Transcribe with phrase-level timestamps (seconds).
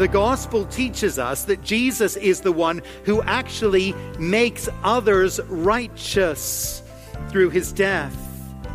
[0.00, 6.82] The gospel teaches us that Jesus is the one who actually makes others righteous
[7.28, 8.16] through his death.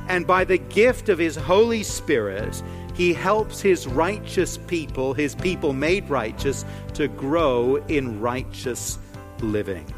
[0.07, 2.61] And by the gift of his Holy Spirit,
[2.93, 8.99] he helps his righteous people, his people made righteous, to grow in righteous
[9.39, 9.94] living.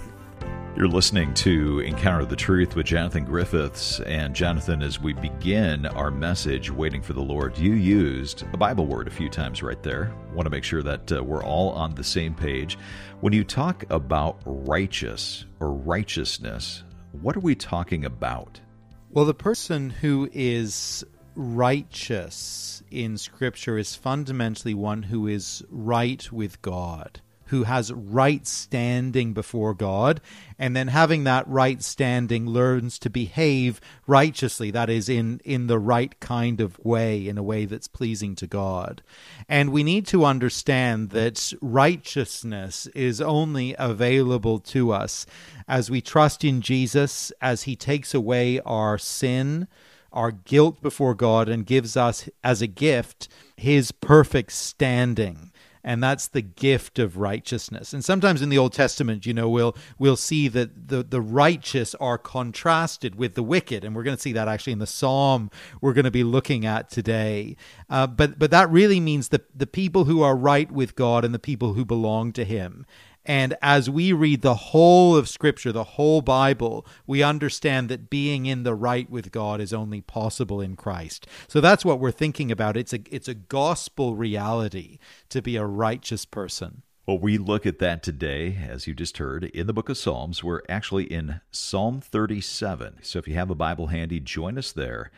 [0.78, 4.00] You're listening to Encounter the Truth with Jonathan Griffiths.
[4.02, 8.86] And Jonathan, as we begin our message, Waiting for the Lord, you used a Bible
[8.86, 10.14] word a few times right there.
[10.36, 12.78] Want to make sure that uh, we're all on the same page.
[13.22, 18.62] When you talk about righteous or righteousness, what are we talking about?
[19.10, 21.04] Well, the person who is
[21.34, 29.34] righteous in Scripture is fundamentally one who is right with God who has right standing
[29.34, 30.22] before God,
[30.58, 35.80] and then having that right standing learns to behave righteously, that is, in, in the
[35.80, 39.02] right kind of way, in a way that's pleasing to God.
[39.48, 45.26] And we need to understand that righteousness is only available to us
[45.68, 49.68] as we trust in Jesus, as he takes away our sin
[50.14, 55.52] our guilt before God and gives us as a gift his perfect standing
[55.88, 57.94] and that's the gift of righteousness.
[57.94, 61.96] And sometimes in the Old Testament, you know, we'll we'll see that the the righteous
[61.96, 65.50] are contrasted with the wicked, and we're going to see that actually in the Psalm
[65.80, 67.56] we're going to be looking at today.
[67.90, 71.34] Uh, but but that really means the the people who are right with God and
[71.34, 72.86] the people who belong to Him.
[73.28, 78.46] And as we read the whole of Scripture, the whole Bible, we understand that being
[78.46, 81.28] in the right with God is only possible in Christ.
[81.50, 82.78] So that's what we're thinking about.
[82.78, 84.98] It's a, it's a gospel reality
[85.28, 86.84] to be a righteous person.
[87.06, 90.42] Well, we look at that today, as you just heard, in the book of Psalms.
[90.42, 93.00] We're actually in Psalm 37.
[93.02, 95.12] So if you have a Bible handy, join us there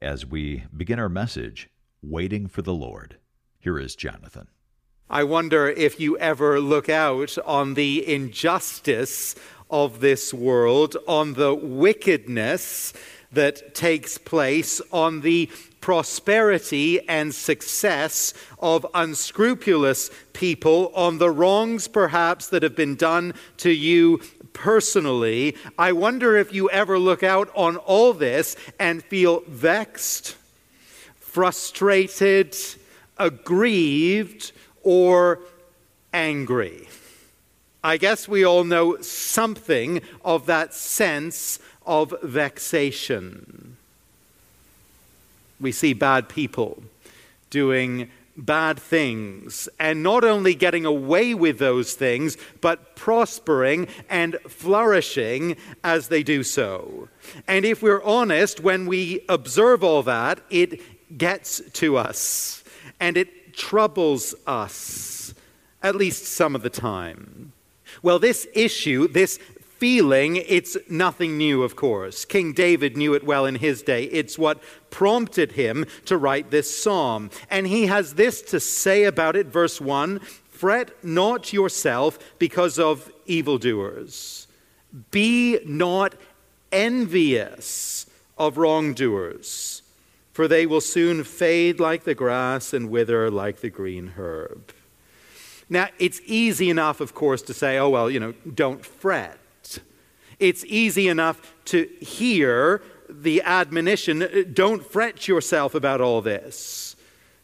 [0.00, 1.68] as we begin our message,
[2.02, 3.16] Waiting for the Lord.
[3.58, 4.46] Here is Jonathan.
[5.08, 9.36] I wonder if you ever look out on the injustice
[9.70, 12.92] of this world, on the wickedness
[13.30, 15.48] that takes place, on the
[15.80, 23.70] prosperity and success of unscrupulous people, on the wrongs perhaps that have been done to
[23.70, 24.20] you
[24.54, 25.54] personally.
[25.78, 30.34] I wonder if you ever look out on all this and feel vexed,
[31.20, 32.56] frustrated,
[33.18, 34.50] aggrieved
[34.86, 35.40] or
[36.14, 36.88] angry.
[37.82, 43.76] I guess we all know something of that sense of vexation.
[45.60, 46.84] We see bad people
[47.50, 55.56] doing bad things, and not only getting away with those things, but prospering and flourishing
[55.82, 57.08] as they do so.
[57.48, 62.62] And if we're honest, when we observe all that, it gets to us
[63.00, 65.34] and it troubles us,
[65.82, 67.52] at least some of the time.
[68.02, 69.38] Well, this issue, this
[69.78, 72.24] feeling, it's nothing new, of course.
[72.24, 74.04] King David knew it well in his day.
[74.04, 77.30] It's what prompted him to write this psalm.
[77.50, 83.12] And he has this to say about it, verse 1 Fret not yourself because of
[83.26, 84.46] evildoers,
[85.10, 86.14] be not
[86.72, 88.06] envious
[88.38, 89.82] of wrongdoers
[90.36, 94.70] for they will soon fade like the grass and wither like the green herb.
[95.70, 99.78] Now, it's easy enough, of course, to say, oh, well, you know, don't fret.
[100.38, 106.96] It's easy enough to hear the admonition, uh, don't fret yourself about all this.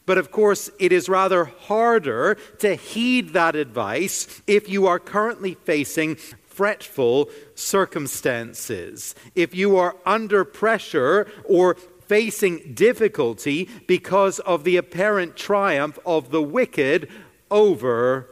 [0.05, 5.55] But of course, it is rather harder to heed that advice if you are currently
[5.55, 9.15] facing fretful circumstances.
[9.35, 11.79] If you are under pressure or
[12.13, 17.09] facing difficulty because of the apparent triumph of the wicked
[17.51, 18.29] over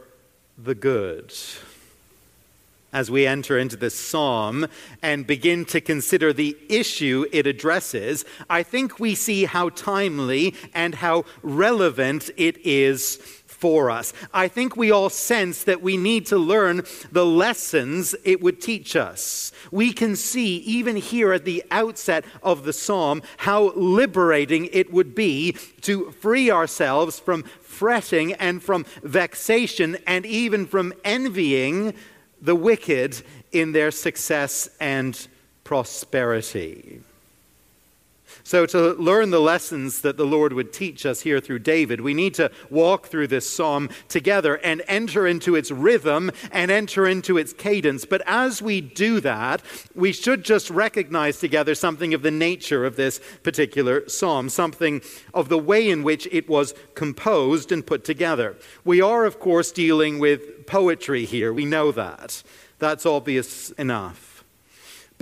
[0.55, 1.33] the good.
[2.93, 4.67] As we enter into this psalm
[5.01, 10.93] and begin to consider the issue it addresses, I think we see how timely and
[10.93, 14.11] how relevant it is for us.
[14.33, 16.81] I think we all sense that we need to learn
[17.11, 19.51] the lessons it would teach us.
[19.69, 25.13] We can see, even here at the outset of the psalm, how liberating it would
[25.13, 31.93] be to free ourselves from fretting and from vexation and even from envying
[32.41, 33.21] the wicked
[33.51, 35.27] in their success and
[35.63, 37.01] prosperity.
[38.51, 42.13] So, to learn the lessons that the Lord would teach us here through David, we
[42.13, 47.37] need to walk through this psalm together and enter into its rhythm and enter into
[47.37, 48.03] its cadence.
[48.03, 49.61] But as we do that,
[49.95, 55.01] we should just recognize together something of the nature of this particular psalm, something
[55.33, 58.57] of the way in which it was composed and put together.
[58.83, 61.53] We are, of course, dealing with poetry here.
[61.53, 62.43] We know that.
[62.79, 64.30] That's obvious enough.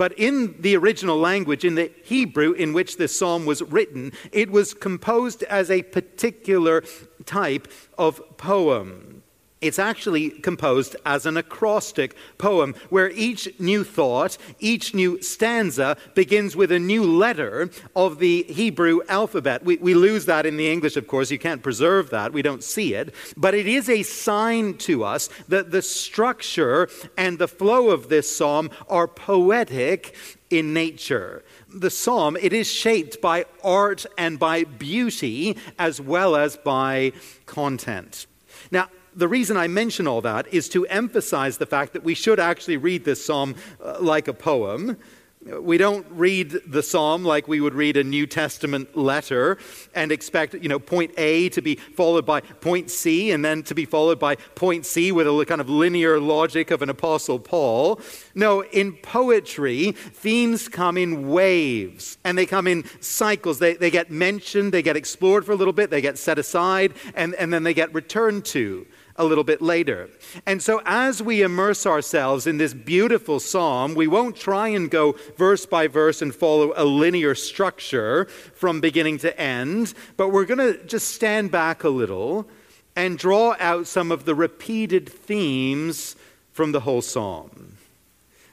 [0.00, 4.50] But in the original language, in the Hebrew in which this psalm was written, it
[4.50, 6.82] was composed as a particular
[7.26, 7.68] type
[7.98, 9.22] of poem.
[9.60, 16.56] It's actually composed as an acrostic poem where each new thought, each new stanza begins
[16.56, 19.62] with a new letter of the Hebrew alphabet.
[19.62, 21.30] We, we, lose that in the English, of course.
[21.30, 22.32] You can't preserve that.
[22.32, 23.14] We don't see it.
[23.36, 28.34] But it is a sign to us that the structure and the flow of this
[28.34, 30.14] psalm are poetic
[30.48, 31.44] in nature.
[31.68, 37.12] The psalm, it is shaped by art and by beauty as well as by
[37.44, 38.26] content.
[38.70, 42.40] Now, the reason I mention all that is to emphasize the fact that we should
[42.40, 44.96] actually read this psalm uh, like a poem.
[45.42, 49.56] We don't read the psalm like we would read a New Testament letter
[49.94, 53.74] and expect, you know, point A to be followed by point C and then to
[53.74, 58.02] be followed by point C with a kind of linear logic of an Apostle Paul.
[58.34, 63.60] No, in poetry, themes come in waves and they come in cycles.
[63.60, 66.92] They, they get mentioned, they get explored for a little bit, they get set aside,
[67.14, 68.86] and, and then they get returned to
[69.20, 70.08] a little bit later.
[70.46, 75.14] And so, as we immerse ourselves in this beautiful psalm, we won't try and go
[75.36, 80.58] verse by verse and follow a linear structure from beginning to end, but we're going
[80.58, 82.48] to just stand back a little
[82.96, 86.16] and draw out some of the repeated themes
[86.52, 87.76] from the whole psalm.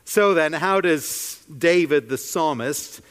[0.03, 3.01] So, then, how does David the psalmist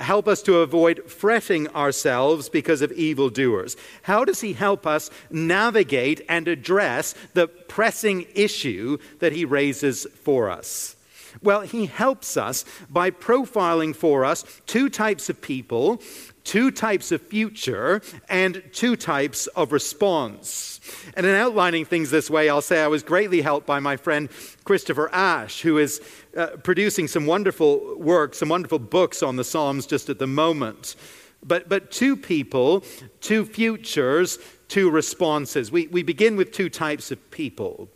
[0.00, 3.76] help us to avoid fretting ourselves because of evildoers?
[4.02, 10.50] How does he help us navigate and address the pressing issue that he raises for
[10.50, 10.96] us?
[11.42, 16.02] Well, he helps us by profiling for us two types of people,
[16.44, 20.79] two types of future, and two types of response.
[21.16, 24.28] And in outlining things this way, I'll say I was greatly helped by my friend
[24.64, 26.00] Christopher Ash, who is
[26.36, 30.96] uh, producing some wonderful work, some wonderful books on the Psalms just at the moment.
[31.44, 32.84] But, but two people,
[33.20, 34.38] two futures,
[34.68, 35.72] two responses.
[35.72, 37.88] We, we begin with two types of people.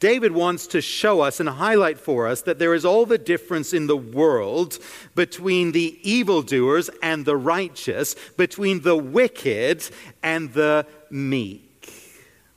[0.00, 3.72] David wants to show us and highlight for us that there is all the difference
[3.72, 4.78] in the world
[5.14, 9.88] between the evildoers and the righteous, between the wicked
[10.22, 11.67] and the meek.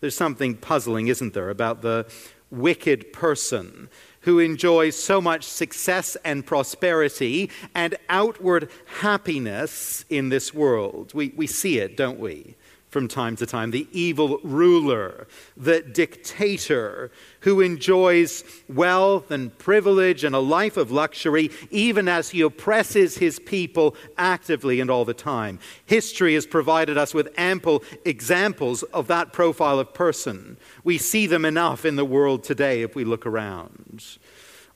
[0.01, 2.06] There's something puzzling, isn't there, about the
[2.50, 3.89] wicked person
[4.21, 8.69] who enjoys so much success and prosperity and outward
[9.00, 11.13] happiness in this world.
[11.13, 12.56] We, we see it, don't we?
[12.91, 17.09] From time to time, the evil ruler, the dictator
[17.39, 23.39] who enjoys wealth and privilege and a life of luxury, even as he oppresses his
[23.39, 25.57] people actively and all the time.
[25.85, 30.57] History has provided us with ample examples of that profile of person.
[30.83, 34.17] We see them enough in the world today if we look around.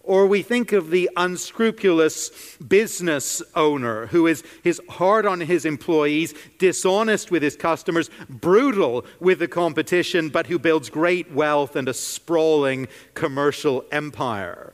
[0.06, 6.36] Or we think of the unscrupulous business owner who is, is hard on his employees,
[6.60, 11.94] dishonest with his customers, brutal with the competition, but who builds great wealth and a
[11.94, 14.74] sprawling commercial empire.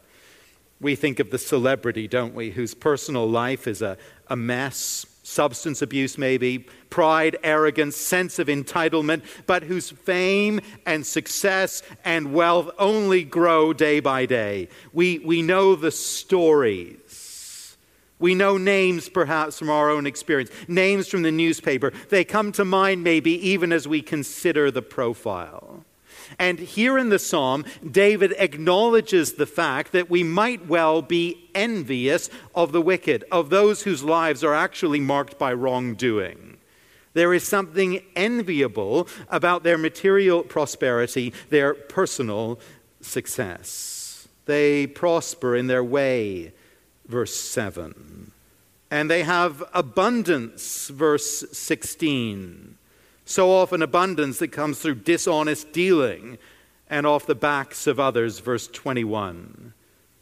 [0.81, 3.97] We think of the celebrity, don't we, whose personal life is a,
[4.27, 11.83] a mess, substance abuse, maybe, pride, arrogance, sense of entitlement, but whose fame and success
[12.03, 14.67] and wealth only grow day by day.
[14.93, 17.77] We, we know the stories.
[18.19, 21.91] We know names perhaps from our own experience, names from the newspaper.
[22.09, 25.85] They come to mind maybe even as we consider the profile.
[26.39, 32.29] And here in the psalm, David acknowledges the fact that we might well be envious
[32.55, 36.57] of the wicked, of those whose lives are actually marked by wrongdoing.
[37.13, 42.59] There is something enviable about their material prosperity, their personal
[43.01, 44.27] success.
[44.45, 46.53] They prosper in their way,
[47.07, 48.31] verse 7.
[48.89, 52.77] And they have abundance, verse 16.
[53.25, 56.37] So often, abundance that comes through dishonest dealing
[56.89, 59.73] and off the backs of others, verse 21.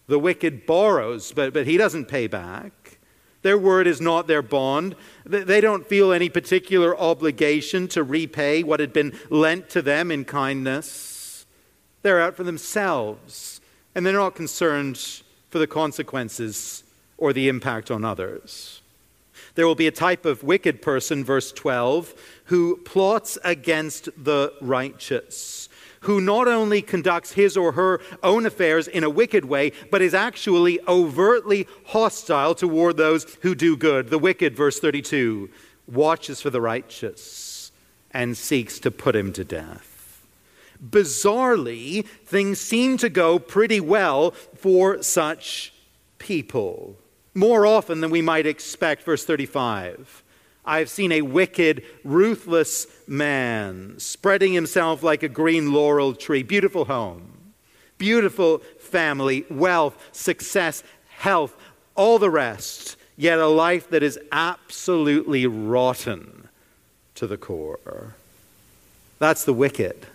[0.07, 2.99] The wicked borrows, but, but he doesn't pay back.
[3.41, 4.95] Their word is not their bond.
[5.25, 10.25] They don't feel any particular obligation to repay what had been lent to them in
[10.25, 11.45] kindness.
[12.01, 13.61] They're out for themselves,
[13.95, 16.83] and they're not concerned for the consequences
[17.17, 18.81] or the impact on others.
[19.55, 22.13] There will be a type of wicked person, verse 12,
[22.49, 25.69] who plots against the righteous,
[26.01, 30.15] who not only conducts his or her own affairs in a wicked way, but is
[30.15, 34.09] actually overtly hostile toward those who do good.
[34.09, 35.47] The wicked, verse 32,
[35.87, 37.71] watches for the righteous
[38.09, 40.25] and seeks to put him to death.
[40.83, 45.71] Bizarrely, things seem to go pretty well for such
[46.17, 46.97] people
[47.35, 49.03] more often than we might expect.
[49.03, 50.23] Verse 35
[50.65, 56.43] I have seen a wicked, ruthless man spreading himself like a green laurel tree.
[56.43, 57.53] Beautiful home,
[57.97, 60.83] beautiful family, wealth, success,
[61.17, 61.55] health,
[61.95, 66.47] all the rest, yet a life that is absolutely rotten
[67.15, 68.15] to the core.
[69.17, 70.05] That's the wicked.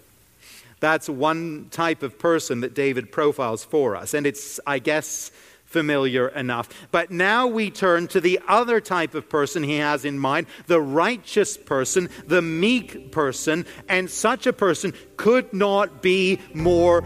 [0.80, 4.14] That's one type of person that David profiles for us.
[4.14, 5.30] And it's, I guess,
[5.74, 6.68] familiar enough.
[6.92, 10.80] But now we turn to the other type of person he has in mind the
[10.80, 17.02] righteous person, the meek person, and such a person could not be more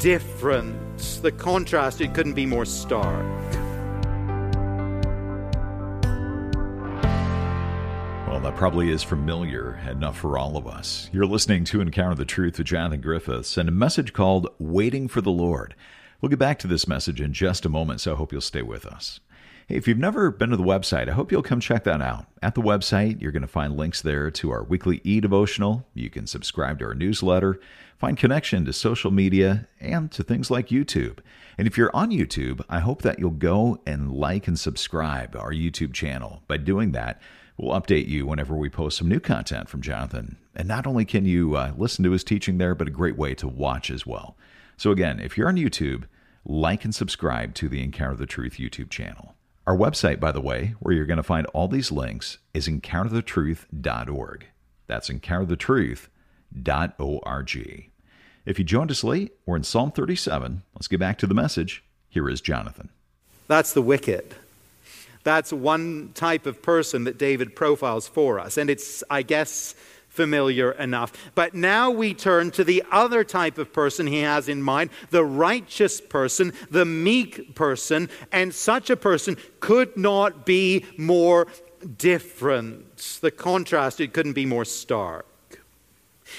[0.00, 0.98] different.
[1.22, 3.24] The contrast, it couldn't be more stark.
[8.26, 11.08] Well, that probably is familiar enough for all of us.
[11.12, 15.20] You're listening to Encounter the Truth with Jonathan Griffiths and a message called Waiting for
[15.20, 15.76] the Lord.
[16.20, 18.62] We'll get back to this message in just a moment, so I hope you'll stay
[18.62, 19.20] with us.
[19.68, 22.26] Hey, if you've never been to the website, I hope you'll come check that out.
[22.42, 25.86] At the website, you're going to find links there to our weekly e devotional.
[25.94, 27.60] You can subscribe to our newsletter,
[27.98, 31.18] find connection to social media, and to things like YouTube.
[31.56, 35.52] And if you're on YouTube, I hope that you'll go and like and subscribe our
[35.52, 36.42] YouTube channel.
[36.48, 37.22] By doing that,
[37.56, 40.36] we'll update you whenever we post some new content from Jonathan.
[40.56, 43.36] And not only can you uh, listen to his teaching there, but a great way
[43.36, 44.36] to watch as well.
[44.78, 46.04] So, again, if you're on YouTube,
[46.44, 49.34] like and subscribe to the Encounter the Truth YouTube channel.
[49.66, 54.46] Our website, by the way, where you're going to find all these links, is encounterthetruth.org.
[54.86, 57.90] That's encounterthetruth.org.
[58.46, 60.62] If you joined us late, we're in Psalm 37.
[60.74, 61.84] Let's get back to the message.
[62.08, 62.88] Here is Jonathan.
[63.46, 64.34] That's the wicked.
[65.24, 68.56] That's one type of person that David profiles for us.
[68.56, 69.74] And it's, I guess,
[70.08, 71.12] familiar enough.
[71.34, 75.24] But now we turn to the other type of person he has in mind the
[75.24, 81.46] righteous person, the meek person, and such a person could not be more
[81.96, 83.18] different.
[83.20, 85.27] The contrast, it couldn't be more stark.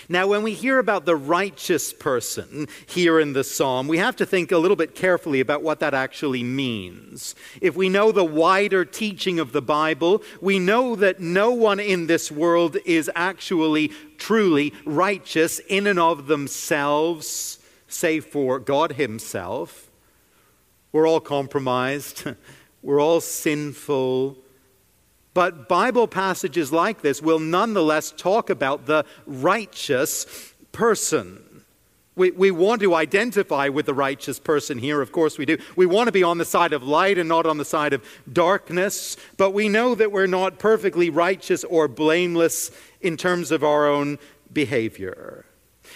[0.07, 4.25] Now, when we hear about the righteous person here in the psalm, we have to
[4.25, 7.35] think a little bit carefully about what that actually means.
[7.61, 12.07] If we know the wider teaching of the Bible, we know that no one in
[12.07, 19.89] this world is actually truly righteous in and of themselves, save for God Himself.
[20.91, 22.23] We're all compromised,
[22.81, 24.37] we're all sinful.
[25.33, 31.63] But Bible passages like this will nonetheless talk about the righteous person.
[32.15, 35.57] We, we want to identify with the righteous person here, of course we do.
[35.77, 38.03] We want to be on the side of light and not on the side of
[38.31, 43.87] darkness, but we know that we're not perfectly righteous or blameless in terms of our
[43.87, 44.19] own
[44.51, 45.45] behavior.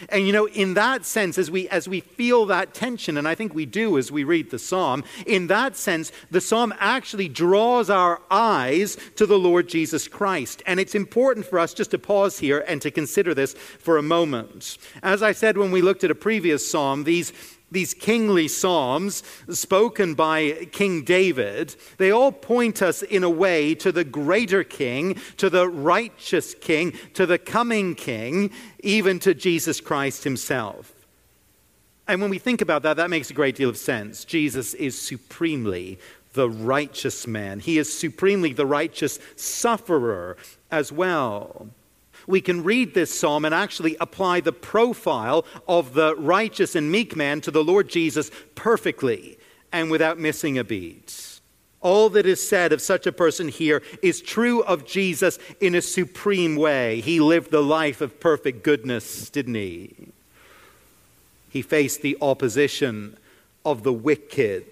[0.09, 3.35] And you know, in that sense, as we, as we feel that tension, and I
[3.35, 7.89] think we do as we read the psalm, in that sense, the psalm actually draws
[7.89, 10.61] our eyes to the Lord Jesus Christ.
[10.65, 14.03] And it's important for us just to pause here and to consider this for a
[14.03, 14.77] moment.
[15.01, 17.33] As I said when we looked at a previous psalm, these
[17.73, 23.91] these kingly psalms spoken by King David, they all point us in a way to
[23.91, 28.51] the greater king, to the righteous king, to the coming king,
[28.81, 30.91] even to Jesus Christ himself.
[32.07, 34.25] And when we think about that, that makes a great deal of sense.
[34.25, 35.99] Jesus is supremely
[36.33, 40.35] the righteous man, he is supremely the righteous sufferer
[40.71, 41.69] as well
[42.27, 47.15] we can read this psalm and actually apply the profile of the righteous and meek
[47.15, 49.37] man to the Lord Jesus perfectly
[49.71, 51.39] and without missing a beat.
[51.81, 55.81] All that is said of such a person here is true of Jesus in a
[55.81, 57.01] supreme way.
[57.01, 59.93] He lived the life of perfect goodness, didn't he?
[61.49, 63.17] He faced the opposition
[63.65, 64.65] of the wicked,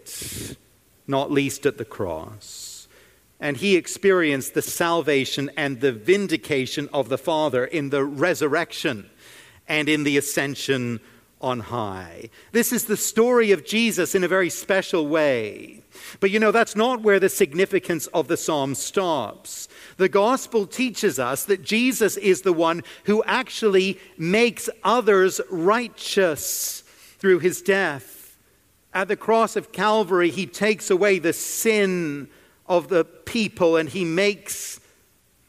[1.06, 2.71] not least at the cross
[3.42, 9.10] and he experienced the salvation and the vindication of the Father in the resurrection
[9.68, 11.00] and in the ascension
[11.42, 12.30] on high.
[12.52, 15.82] This is the story of Jesus in a very special way.
[16.20, 19.68] But you know, that's not where the significance of the psalm stops.
[19.98, 26.84] The gospel teaches us that Jesus is the one who actually makes others righteous
[27.18, 28.38] through his death.
[28.94, 32.30] At the cross of Calvary, he takes away the sin
[32.72, 34.80] of the people and he makes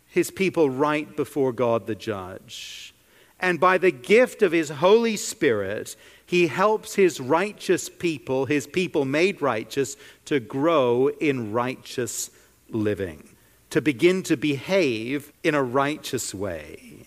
[0.09, 2.93] his people right before God the judge.
[3.39, 5.95] And by the gift of his Holy Spirit,
[6.27, 12.31] he helps his righteous people, his people made righteous, to grow in righteous
[12.71, 13.29] living,
[13.71, 17.07] to begin to behave in a righteous way.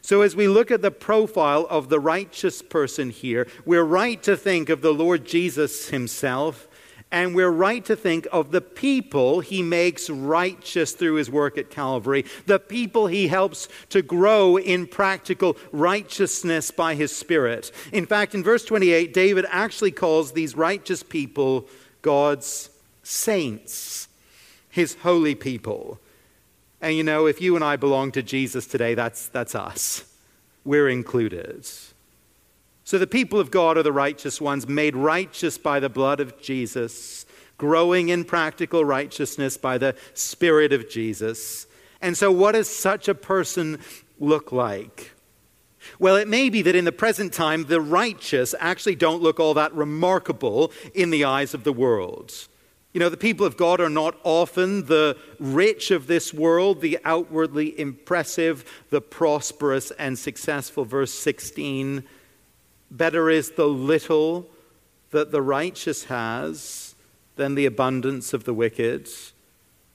[0.00, 4.36] So, as we look at the profile of the righteous person here, we're right to
[4.36, 6.67] think of the Lord Jesus himself
[7.10, 11.70] and we're right to think of the people he makes righteous through his work at
[11.70, 17.72] Calvary, the people he helps to grow in practical righteousness by his Spirit.
[17.92, 21.66] In fact, in verse 28, David actually calls these righteous people
[22.02, 22.68] God's
[23.02, 24.08] saints,
[24.68, 25.98] his holy people.
[26.80, 30.04] And you know, if you and I belong to Jesus today, that's, that's us.
[30.64, 31.66] We're included.
[32.88, 36.40] So the people of God are the righteous ones, made righteous by the blood of
[36.40, 37.26] Jesus,
[37.58, 41.66] growing in practical righteousness by the Spirit of Jesus.
[42.00, 43.78] And so, what does such a person
[44.18, 45.12] look like?
[45.98, 49.52] Well, it may be that in the present time, the righteous actually don't look all
[49.52, 52.32] that remarkable in the eyes of the world.
[52.94, 56.98] You know, the people of God are not often the rich of this world, the
[57.04, 60.86] outwardly impressive, the prosperous and successful.
[60.86, 62.02] Verse 16
[62.90, 64.46] Better is the little
[65.10, 66.94] that the righteous has
[67.36, 69.08] than the abundance of the wicked.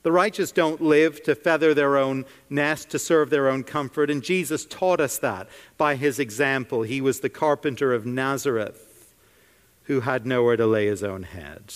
[0.04, 4.22] The righteous don't live to feather their own nest, to serve their own comfort, and
[4.22, 5.48] Jesus taught us that
[5.78, 6.84] by his example.
[6.84, 9.14] He was the carpenter of Nazareth
[9.84, 11.74] who had nowhere to lay his own head.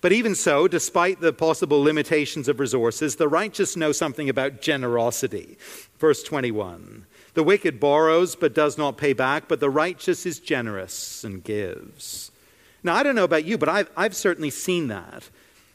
[0.00, 5.58] But even so, despite the possible limitations of resources, the righteous know something about generosity.
[5.98, 7.06] Verse 21
[7.36, 12.32] the wicked borrows but does not pay back, but the righteous is generous and gives.
[12.82, 15.28] Now, I don't know about you, but I've, I've certainly seen that.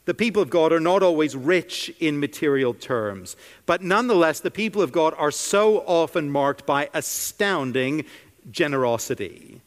[0.04, 4.82] The people of God are not always rich in material terms, but nonetheless, the people
[4.82, 8.06] of God are so often marked by astounding
[8.50, 9.60] generosity.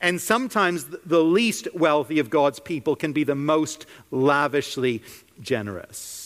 [0.00, 5.02] And sometimes the least wealthy of God's people can be the most lavishly
[5.42, 6.21] generous.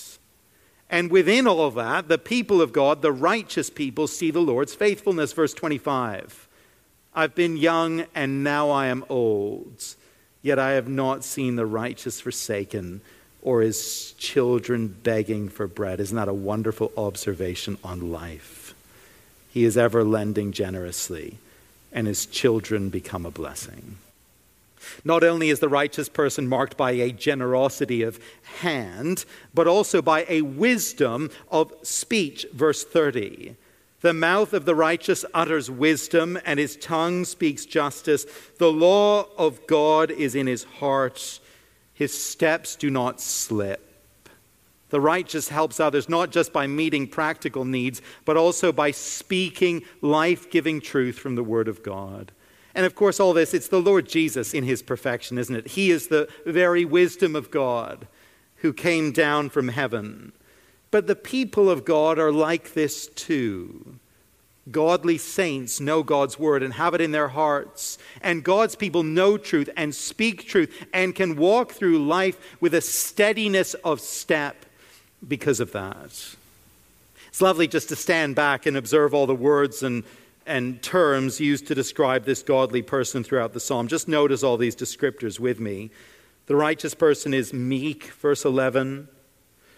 [0.88, 5.32] And within all that, the people of God, the righteous people, see the Lord's faithfulness.
[5.32, 6.48] Verse 25
[7.14, 9.82] I've been young and now I am old,
[10.42, 13.00] yet I have not seen the righteous forsaken
[13.42, 16.00] or his children begging for bread.
[16.00, 18.74] Isn't that a wonderful observation on life?
[19.50, 21.38] He is ever lending generously,
[21.92, 23.96] and his children become a blessing.
[25.04, 28.18] Not only is the righteous person marked by a generosity of
[28.60, 32.46] hand, but also by a wisdom of speech.
[32.52, 33.56] Verse 30.
[34.00, 38.26] The mouth of the righteous utters wisdom, and his tongue speaks justice.
[38.58, 41.40] The law of God is in his heart,
[41.94, 43.82] his steps do not slip.
[44.90, 50.50] The righteous helps others not just by meeting practical needs, but also by speaking life
[50.50, 52.32] giving truth from the Word of God.
[52.76, 55.66] And of course, all this, it's the Lord Jesus in his perfection, isn't it?
[55.68, 58.06] He is the very wisdom of God
[58.56, 60.32] who came down from heaven.
[60.90, 63.98] But the people of God are like this too.
[64.70, 67.96] Godly saints know God's word and have it in their hearts.
[68.20, 72.82] And God's people know truth and speak truth and can walk through life with a
[72.82, 74.66] steadiness of step
[75.26, 76.36] because of that.
[77.28, 80.04] It's lovely just to stand back and observe all the words and
[80.46, 83.88] and terms used to describe this godly person throughout the psalm.
[83.88, 85.90] Just notice all these descriptors with me.
[86.46, 89.08] The righteous person is meek, verse 11,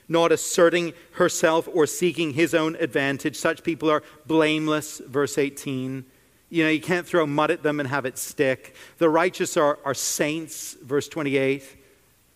[0.09, 3.37] not asserting herself or seeking his own advantage.
[3.37, 6.05] Such people are blameless, verse 18.
[6.51, 8.75] You know, you can't throw mud at them and have it stick.
[8.99, 11.77] The righteous are, are saints, verse 28.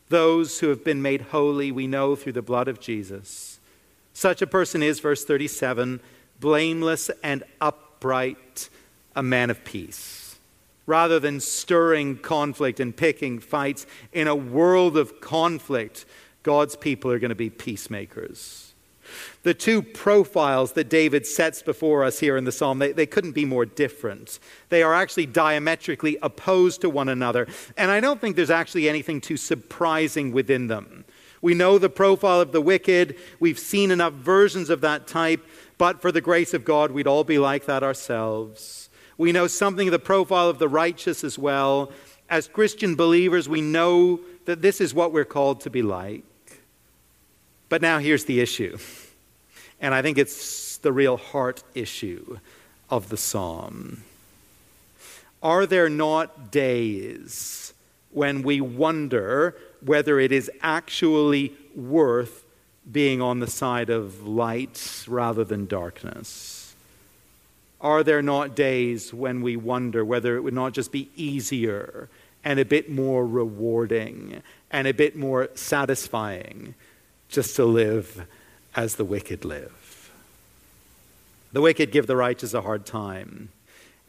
[0.08, 3.58] Those who have been made holy, we know through the blood of Jesus.
[4.14, 6.00] Such a person is, verse 37,
[6.40, 8.68] blameless and upright upright,
[9.14, 10.36] a man of peace.
[10.86, 16.04] Rather than stirring conflict and picking fights in a world of conflict,
[16.42, 18.74] God's people are going to be peacemakers.
[19.44, 23.32] The two profiles that David sets before us here in the psalm, they, they couldn't
[23.32, 24.40] be more different.
[24.68, 27.46] They are actually diametrically opposed to one another.
[27.76, 31.04] And I don't think there's actually anything too surprising within them.
[31.40, 33.16] We know the profile of the wicked.
[33.38, 35.44] We've seen enough versions of that type
[35.82, 38.88] but for the grace of God, we'd all be like that ourselves.
[39.18, 41.90] We know something of the profile of the righteous as well.
[42.30, 46.22] As Christian believers, we know that this is what we're called to be like.
[47.68, 48.78] But now here's the issue.
[49.80, 52.38] And I think it's the real heart issue
[52.88, 54.04] of the psalm.
[55.42, 57.74] Are there not days
[58.12, 62.41] when we wonder whether it is actually worth
[62.90, 66.74] being on the side of light rather than darkness?
[67.80, 72.08] Are there not days when we wonder whether it would not just be easier
[72.44, 76.74] and a bit more rewarding and a bit more satisfying
[77.28, 78.26] just to live
[78.76, 80.10] as the wicked live?
[81.52, 83.50] The wicked give the righteous a hard time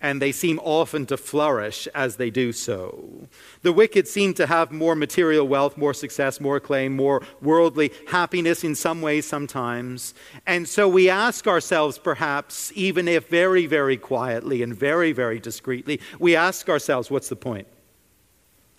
[0.04, 3.28] and they seem often to flourish as they do so.
[3.62, 8.66] The wicked seem to have more material wealth, more success, more acclaim, more worldly happiness
[8.66, 10.14] in some ways sometimes.
[10.46, 16.02] And so we ask ourselves, perhaps, even if very, very quietly and very, very discreetly,
[16.20, 17.68] we ask ourselves, what's the point?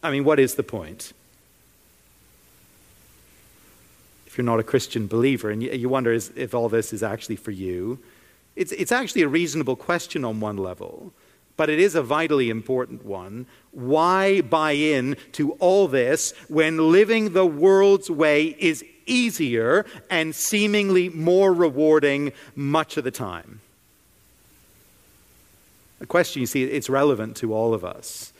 [0.02, 1.14] I mean, what is the point?
[4.26, 7.50] If you're not a Christian believer and you wonder if all this is actually for
[7.50, 7.98] you,
[8.56, 11.12] it's, it's actually a reasonable question on one level,
[11.56, 13.46] but it is a vitally important one.
[13.72, 21.08] Why buy in to all this when living the world's way is easier and seemingly
[21.08, 23.60] more rewarding much of the time?
[26.00, 28.32] A question, you see, it's relevant to all of us.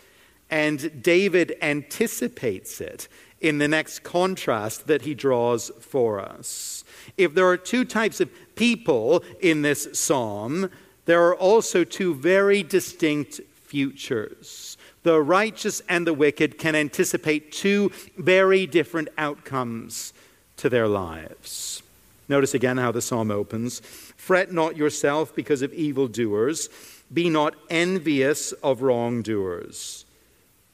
[0.51, 3.09] And David anticipates it
[3.41, 6.85] in the next contrast that he draws for us.
[7.17, 10.71] If there are two types of people in this psalm,
[11.07, 14.77] there are also two very distinct futures.
[15.03, 20.13] The righteous and the wicked can anticipate two very different outcomes
[20.57, 21.83] to their lives.
[22.29, 26.71] Notice again how the psalm opens Fret not yourself because of evildoers,
[27.13, 30.07] be not envious of wrongdoers,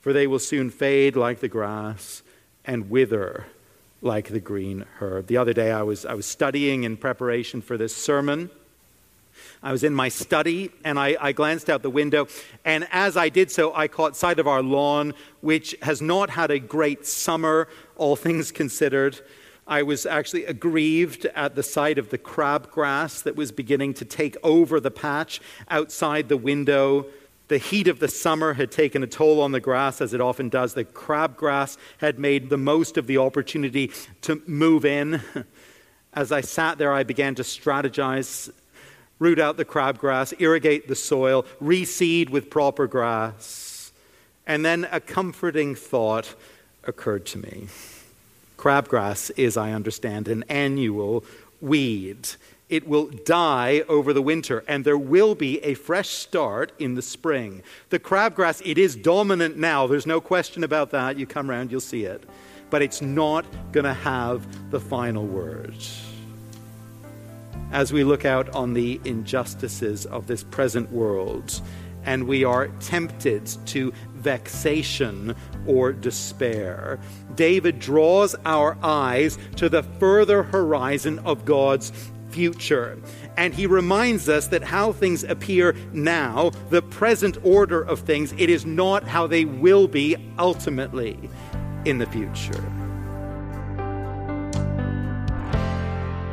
[0.00, 2.22] for they will soon fade like the grass
[2.64, 3.46] and wither
[4.02, 5.26] like the green herb.
[5.26, 8.50] The other day I was, I was studying in preparation for this sermon.
[9.62, 12.28] I was in my study and I, I, glanced out the window.
[12.64, 16.50] And as I did so, I caught sight of our lawn, which has not had
[16.50, 19.20] a great summer, all things considered.
[19.66, 24.36] I was actually aggrieved at the sight of the crabgrass that was beginning to take
[24.42, 27.06] over the patch outside the window.
[27.50, 30.50] The heat of the summer had taken a toll on the grass, as it often
[30.50, 30.74] does.
[30.74, 33.90] The crabgrass had made the most of the opportunity
[34.22, 35.20] to move in.
[36.12, 38.52] As I sat there, I began to strategize
[39.18, 43.90] root out the crabgrass, irrigate the soil, reseed with proper grass.
[44.46, 46.36] And then a comforting thought
[46.84, 47.66] occurred to me.
[48.58, 51.24] Crabgrass is, I understand, an annual
[51.60, 52.28] weed
[52.70, 57.02] it will die over the winter, and there will be a fresh start in the
[57.02, 57.62] spring.
[57.90, 59.86] The crabgrass, it is dominant now.
[59.86, 61.18] There's no question about that.
[61.18, 62.24] You come around, you'll see it.
[62.70, 65.74] But it's not going to have the final word.
[67.72, 71.60] As we look out on the injustices of this present world,
[72.04, 75.34] and we are tempted to vexation
[75.66, 76.98] or despair.
[77.34, 81.92] David draws our eyes to the further horizon of God's
[82.30, 82.98] future.
[83.36, 88.50] And he reminds us that how things appear now, the present order of things, it
[88.50, 91.18] is not how they will be ultimately
[91.84, 92.64] in the future.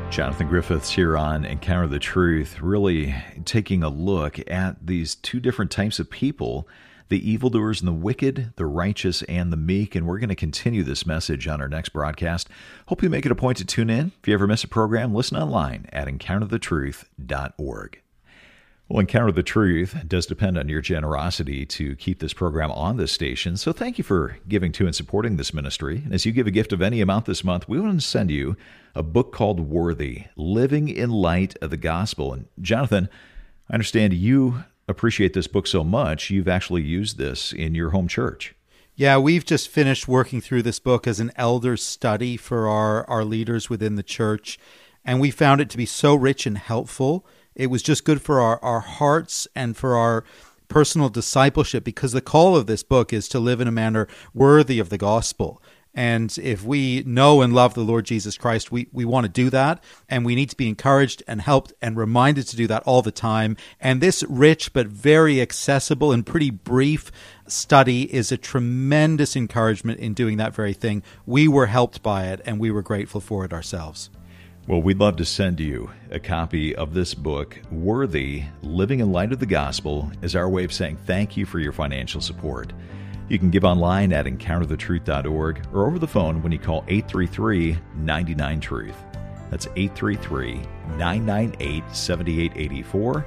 [0.09, 3.13] Jonathan Griffiths here on Encounter the Truth, really
[3.45, 6.67] taking a look at these two different types of people
[7.09, 9.95] the evildoers and the wicked, the righteous and the meek.
[9.95, 12.49] And we're going to continue this message on our next broadcast.
[12.87, 14.11] Hope you make it a point to tune in.
[14.21, 18.01] If you ever miss a program, listen online at encounterthetruth.org.
[18.89, 23.11] Well, Encounter the Truth does depend on your generosity to keep this program on this
[23.11, 23.57] station.
[23.57, 26.01] So thank you for giving to and supporting this ministry.
[26.05, 28.31] And as you give a gift of any amount this month, we want to send
[28.31, 28.55] you
[28.95, 32.31] a book called Worthy Living in Light of the Gospel.
[32.31, 33.09] And Jonathan,
[33.69, 38.07] I understand you appreciate this book so much, you've actually used this in your home
[38.07, 38.55] church.
[38.95, 43.23] Yeah, we've just finished working through this book as an elder study for our, our
[43.23, 44.57] leaders within the church.
[45.05, 47.25] And we found it to be so rich and helpful.
[47.55, 50.23] It was just good for our, our hearts and for our
[50.67, 54.79] personal discipleship because the call of this book is to live in a manner worthy
[54.79, 55.61] of the gospel.
[55.97, 59.49] And if we know and love the Lord Jesus Christ, we, we want to do
[59.49, 59.83] that.
[60.07, 63.11] And we need to be encouraged and helped and reminded to do that all the
[63.11, 63.57] time.
[63.79, 67.11] And this rich but very accessible and pretty brief
[67.47, 71.01] study is a tremendous encouragement in doing that very thing.
[71.25, 74.11] We were helped by it and we were grateful for it ourselves.
[74.67, 79.31] Well, we'd love to send you a copy of this book, Worthy Living in Light
[79.31, 82.71] of the Gospel, as our way of saying thank you for your financial support.
[83.29, 88.61] You can give online at encounterthetruth.org or over the phone when you call 833 99
[88.61, 88.95] Truth.
[89.49, 90.61] That's 833
[90.97, 93.25] 998 7884.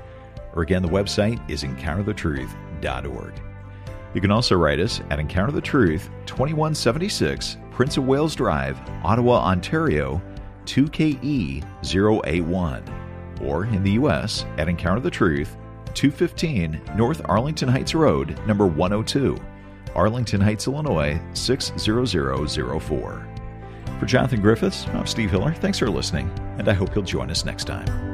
[0.54, 3.42] Or again, the website is encounterthetruth.org.
[4.12, 9.44] You can also write us at Encounter the Truth, 2176 Prince of Wales Drive, Ottawa,
[9.44, 10.20] Ontario,
[10.64, 13.40] 2KE081.
[13.42, 14.44] Or in the U.S.
[14.58, 15.56] at Encounter the Truth,
[15.94, 19.38] 215 North Arlington Heights Road, number 102,
[19.94, 23.26] Arlington Heights, Illinois 60004.
[23.98, 25.52] For Jonathan Griffiths, I'm Steve Hiller.
[25.52, 28.09] Thanks for listening, and I hope you'll join us next time.